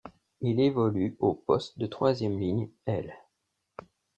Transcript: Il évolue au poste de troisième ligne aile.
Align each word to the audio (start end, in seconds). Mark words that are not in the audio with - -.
Il 0.41 0.59
évolue 0.59 1.15
au 1.19 1.35
poste 1.35 1.77
de 1.77 1.85
troisième 1.85 2.39
ligne 2.39 2.71
aile. 2.87 3.13